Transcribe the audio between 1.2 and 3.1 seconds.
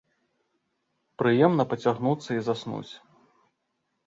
Прыемна пацягнуцца і заснуць.